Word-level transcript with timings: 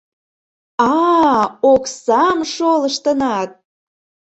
А-а-а, 0.89 1.43
оксам 1.71 2.37
шолыштыныт! 2.53 3.49